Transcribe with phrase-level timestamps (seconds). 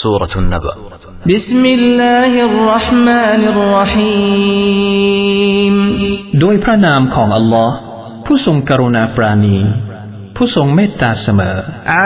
[0.00, 0.74] سورة النبأ
[1.32, 4.94] بسم الله الرحمن الرحيم
[6.40, 7.74] โดยพระนามของอัลลอฮ์
[8.26, 9.58] ผู้ทรงกรุณาปราณี
[10.36, 11.56] ผู้ทรงเมตตาเสมอ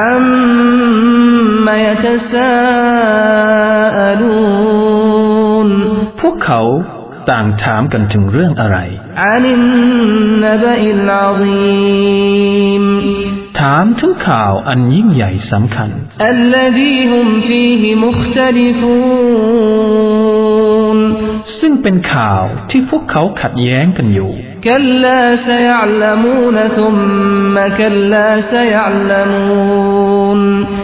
[0.00, 1.66] عم
[4.40, 5.68] يتساءلون
[6.20, 6.62] พวกเขา
[7.30, 8.78] ต่างถามกันถึงเรื่องอะไร
[9.28, 12.84] عن النبأ العظيم
[13.59, 15.89] ถามถึงข่าวอันยิ่งใหญ่สำคัญ
[21.59, 24.31] ซึ่งเป็นข่าวที่พวกเขาขัดแย้งกันอยู่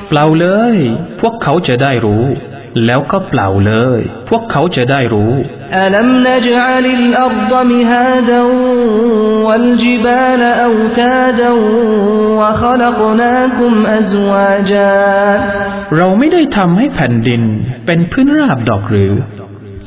[0.07, 0.75] เปล่าเลย
[1.21, 2.25] พวกเขาจะได้รู้
[2.85, 3.99] แล้วก็เปล่าเลย
[4.29, 5.33] พวกเขาจะได้รู้
[5.79, 8.31] อัลัมนจัลิลอัรดมิฮาด
[9.47, 11.41] วัลจิบาลอูตาด
[12.39, 14.91] วะขลักนาคุมอัซวาจา
[15.97, 17.41] เราไม่ได้ทำให้แผ่นดิน
[17.85, 19.13] เป็นพื้นราบดอกหรือ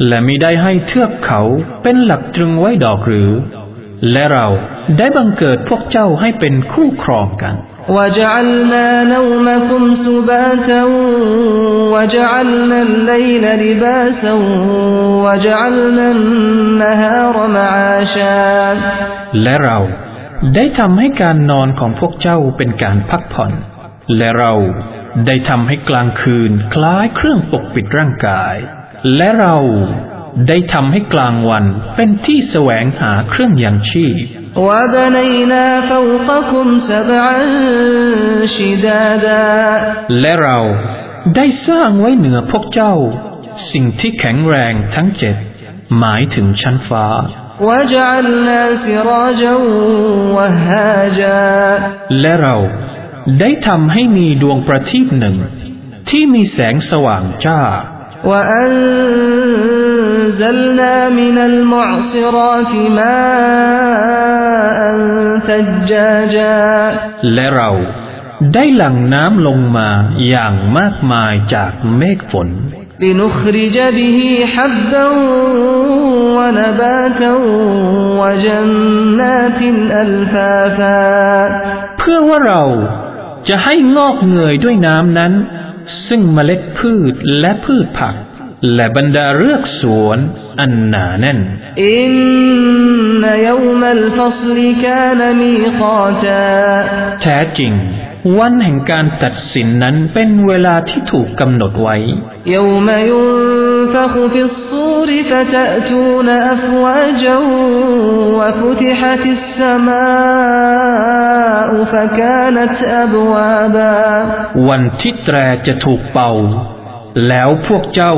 [0.06, 1.42] และมิได้ให้เทือกเขา
[1.82, 3.30] เป็นหลักตรึงไว้ดอกหรือ
[4.12, 4.46] และเรา
[4.98, 7.54] ได้บังเกิดพวกเจ้าให้เป็นคู่ครองกัน
[7.97, 10.83] وجعلنا نومكم سباتا
[11.93, 14.33] وجعلنا الليل لباسا
[15.25, 18.39] وجعلنا النهار معاشا
[19.43, 19.79] และเรา
[20.55, 23.51] ได้ทำให้การนอนของพวกเจ้าเป็นการพักผ่อน
[24.17, 24.53] และเรา
[25.27, 28.55] ได้ทำให้กลางคืนคล้ายเครื่องปกปิดร่างกาย
[29.15, 29.57] และเรา
[30.47, 34.15] ได้ทำให้กลางวันเป็นที่แสวงหาเครื่องยังชีพ
[40.20, 40.58] และเรา
[41.36, 42.94] ได้สร้างไว้เหนือพวกเจ้า
[43.72, 45.36] สิ่งที่แข็งแรงทั้งเจ็ด
[45.98, 47.06] หมายถึงชั้นฟ้า
[52.20, 52.56] และเรา
[53.40, 55.36] ได้ทำให้มีดวงประทีปหนึ่ง
[56.10, 57.60] ที่มีแสงสว่างจ้า
[58.29, 59.89] وأنزلنا
[61.09, 64.79] من المعصرات ماء
[65.47, 66.59] ثجاجا
[67.33, 67.71] และเรา
[68.53, 69.89] ได้หลั่งน้ำลงมา
[70.27, 72.49] อย่างมากมายจากเมฆฝน
[73.03, 74.19] لنخرج به
[74.53, 75.05] حبا
[76.37, 77.31] ونباتا
[78.21, 79.61] وجنات
[80.03, 81.01] ألفافا
[81.97, 82.63] เพื่อว่าเรา
[83.47, 85.33] จะให้งอกเงยด้วยน้ำนั้น
[86.08, 88.14] ซึ่งเมล็ดพืชและพืชผัก
[88.74, 90.18] และบรรดาเรือกสวน
[90.60, 91.38] อันหนาแน่น
[91.84, 92.02] อิ
[93.22, 93.48] นย
[93.80, 94.28] มลฟั
[94.58, 96.42] ลิกานมีคอจา
[97.22, 97.72] แท้จริง
[98.38, 101.96] วันแห่งการตัดสินนั้นเป็นเวลาที่ถูกกำหนดไว้
[102.52, 102.54] ย
[102.86, 103.22] มยุ
[103.94, 103.96] ฟ
[104.32, 107.37] ฟิสู الصور فتأتون أفواجا
[108.39, 109.99] وفتحت السماء
[111.93, 113.99] فكانت أبوابا
[114.69, 116.31] วันที่แตรจะถูกเป่า
[117.27, 118.13] แล้วพวกเจ้า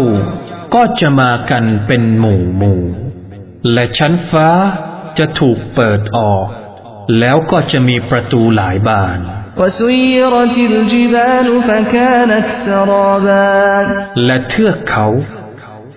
[0.75, 2.81] ก็จะมากันเป็นหมู่หมู่
[3.73, 4.49] และชั้นฟ้า
[5.17, 6.47] จะถูกเปิดออก
[7.19, 9.19] แล้วก็จะมีประตูหลายบาน
[9.61, 13.51] وسيرت الجبال فكانت سرابا
[14.25, 15.07] และเทือกเขา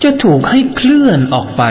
[0.04, 1.64] จะถูกให้เคลื่อนออกไป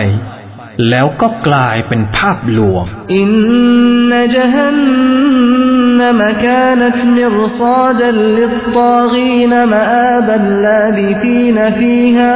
[0.88, 2.84] แล้วก็กลายเป็นภาพลวง
[3.16, 12.34] إن جهنم كانت مرصادا للطاغين مآبا لابثين فيها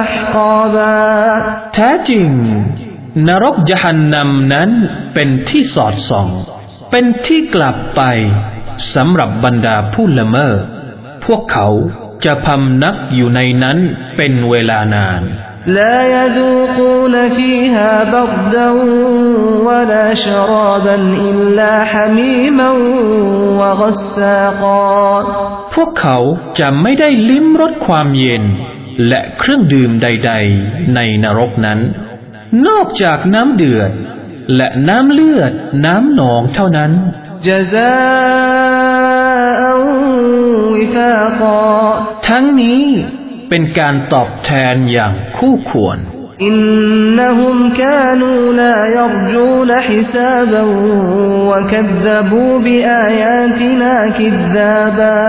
[0.00, 0.96] อัพกาบา
[1.74, 2.28] แท้จริง
[3.28, 4.70] นรกจหันนำนั้น
[5.14, 6.28] เป็นที่สอดส่อง
[6.90, 8.02] เป็นที่กลับไป
[8.94, 10.54] สำหรับบรรดาผู้ละเมอ
[11.24, 11.68] พวกเขา
[12.25, 13.77] จะพำนักอยู่ในนั้น
[14.17, 15.23] เป็นเวลานาน
[15.67, 18.69] لا يذوقون فيها بردا
[19.67, 20.95] ولا شرابا
[21.29, 22.69] إلا حميما
[23.59, 25.23] وغساقا
[25.73, 26.17] พวกเขา
[26.59, 28.43] จะไม่ได้ลิ้มรสความเย็น
[29.07, 31.79] และเครื่องดื่มใด ๆ ในนรกนั้น
[32.67, 33.91] นอกจากน้ำเดือด
[34.55, 35.51] และน้ำเลือด
[35.85, 36.91] น้ำหนองเท่านั้น
[37.47, 38.93] جزاء
[39.63, 40.46] وفاقا
[42.27, 42.83] ทั้งนี้
[43.49, 45.99] เป็นการตอบแทนอย่างคู่ควร
[46.49, 50.63] إنهم كانوا لا يرجون حسابا
[51.49, 55.21] وكذبوا بآياتنا كذابا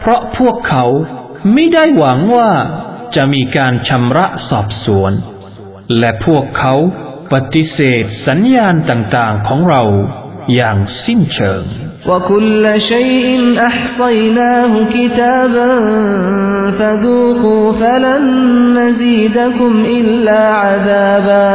[0.00, 0.84] เพราะพวกเขา
[1.52, 2.50] ไม่ได้หวังว่า
[3.14, 5.12] จะมีการชำระสอบสวน
[5.98, 6.74] และพวกเขา
[7.32, 9.82] ปฏิเสธสัญญาณต่างๆของเรา
[10.54, 11.64] อย่างสิ้นเชิง
[12.08, 13.28] وكل شيء
[13.68, 15.70] أحصيناه كتابا
[16.78, 18.24] فذوقوا فلن
[18.78, 21.48] نزيدكم إلا عذابا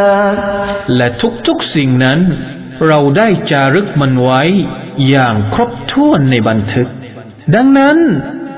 [0.95, 1.07] และ
[1.47, 2.19] ทุกๆสิ่งนั้น
[2.87, 4.41] เราได้จารึกมันไว้
[5.09, 6.89] อย่างครบถ้วนในบันทึก
[7.55, 7.97] ดังนั้น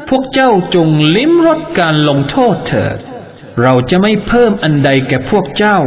[0.10, 2.98] พวกเจ้าจงลิ้มรสการลงโทษเถิด
[3.62, 5.80] เราจะไม่เพิ่มอันใดแก่พวกเจ้า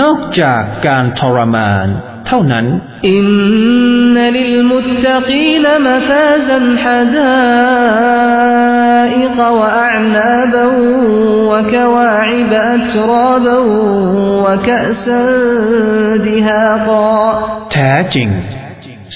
[0.00, 1.88] นอกจากการทรมาน
[2.27, 2.65] เท่านั้น
[3.11, 10.65] إن للمتقين مفازا حدائق وأعنابا
[11.51, 13.55] วะกวาอิบอัตราบะ
[14.45, 15.31] วะกะซัน
[16.25, 17.07] ดิฮาตา
[17.71, 18.29] แท้จริง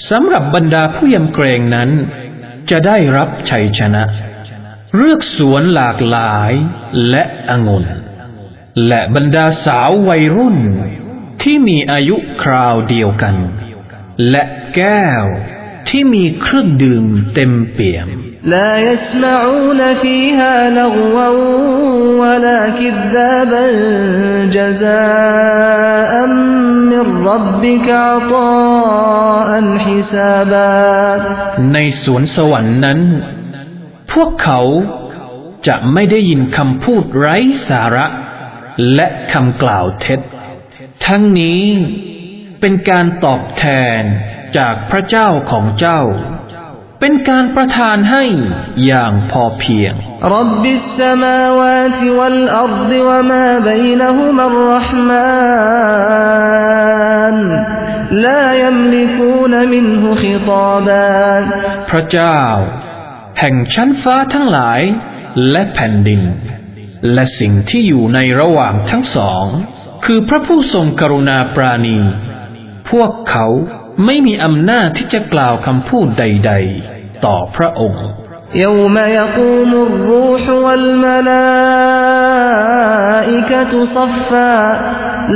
[0.10, 1.90] สำหรับบรรดาผู้ยำเกรงนั้น
[2.70, 4.04] จะได้รับชัยชนะ
[4.98, 6.52] เลือกสวนหลากหลาย
[7.10, 7.86] และองุ่น
[8.88, 10.58] และบรรดาสาววัยรุ่น
[11.43, 13.37] ที่มีอายุคราวเดียวกัน
[14.31, 14.43] และ
[14.77, 15.25] แก้ว
[15.89, 17.05] ที่มีเครื่องดื่ม
[17.35, 18.09] เต็มเปี่ยม
[18.55, 21.29] لا يسمعون فيها لغوا
[22.21, 23.67] ولا كذابا
[24.57, 26.13] جزاء
[26.91, 29.51] من ربك عطاء
[29.85, 30.73] حسابا
[31.75, 33.01] ในสวนสวรรค์นั้น
[34.13, 34.61] พวกเขา
[35.67, 37.37] จะไม่ได้ยินคำพูดไร้
[37.69, 38.07] สาระ
[38.95, 40.21] และคำกล่าวเท็จ
[41.06, 41.64] ทั้งนี้
[42.62, 43.66] เป็นการตอบแท
[44.00, 44.02] น
[44.58, 46.02] จากพระเจ้าของเจ้า
[47.00, 48.24] เป็นการประทานให้
[48.86, 49.94] อย่างพอเพียง
[50.34, 55.34] รับบิสสมาวาติวัลอัรดวะมาบยนะฮุมัรรห์มา
[57.34, 57.36] น
[58.26, 61.42] ลายัมลิกูนมินฮุขิตาบาน
[61.90, 62.40] พระเจ้า
[63.40, 64.82] แห่งชั้นฟ้าทั้งหลาย
[65.52, 66.22] และแผ่นดิน
[67.14, 69.46] และสิ่งที่อยู่ในระหว่างทั้งสอง
[70.05, 71.99] คือพระผู้ทรงกรุณาปราณี
[72.91, 73.47] พวกเขา
[74.05, 76.53] ไม่มีอำนาจที่จะกล่าวคำพูดใด
[76.89, 78.07] ๆ ต่อพระองค์
[78.55, 81.33] يوم يقوم الروح والملائكة
[83.85, 84.55] صفا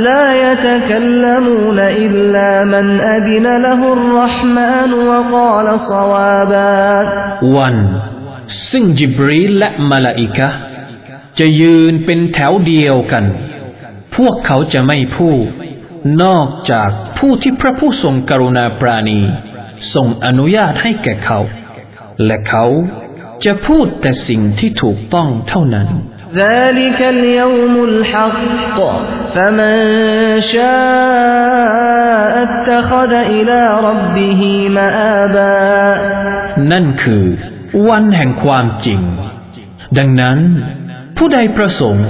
[0.07, 6.75] لا يتكلمون إلا من أذن له الرحمن وقال صوابا
[7.55, 7.77] วัน
[8.69, 10.57] ซึ่งจิบรีลและมาลาอิกะห์
[11.39, 13.25] จะยืนเป็นแถวเดียวกัน
[14.15, 15.45] พวกเขาจะไม่พูด
[16.23, 19.19] นอกจากผู้ที่พระผู้ทรงกรุณาปราณี
[19.93, 21.39] ทรงอนุญาตให้แก่เขา
[22.25, 22.65] และเขา
[23.45, 25.89] จะพูดแต่สิ่งที่ถูกต้องเท่านั้น
[26.45, 28.77] ذلك اليوم الحق
[29.35, 29.77] فمن
[30.53, 34.41] شاء اتخذ إلى ربه
[34.77, 35.55] مآبا
[36.71, 37.25] นั่นคือ
[37.89, 39.01] วันแห่งความจริง
[39.97, 40.39] ดังนั้น
[41.17, 42.09] ผู้ใดประสงค์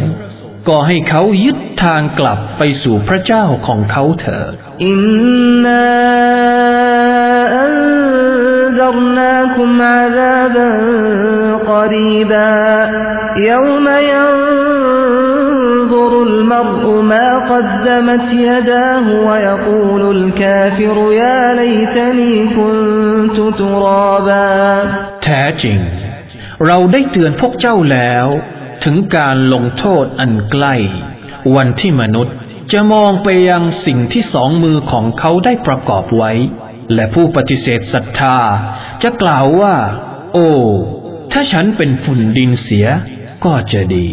[0.70, 4.52] ก็ให้เขายึดทางกลับไปสู่พระเจ้าของเขาเถิด
[4.86, 5.00] อิน
[5.64, 5.86] นา
[7.56, 7.74] อัน
[8.78, 10.76] ซรนาคุมอาซาบัน
[11.68, 12.50] กรีบา
[13.48, 13.50] ย
[13.84, 14.38] มยัน
[15.90, 16.52] ซรุลม
[16.84, 22.78] รุมาคัดดมัตยดาห์วยกูลุลกาฟิรยาลีตนีคุน
[23.36, 24.46] ตุตุราบา
[25.22, 25.78] แท้จริง
[26.66, 28.28] เราได้เตือนพวกเจ้าแล้ว
[28.84, 30.74] ถึงการลงโทษอันใกล้
[31.56, 32.34] วันที่มนุษย์
[32.72, 36.32] จะมองไปยังสิ่งที่สองมือของเขาได้ประกอบไว้
[36.94, 38.36] และผู้ปฏิเสธศรัทธา
[39.02, 39.74] จะกล่าวว่า
[40.32, 40.48] โอ้
[41.32, 42.86] ถ้าฉันเป็นฝุ่นดินเสีย
[43.44, 44.06] ก็จะดี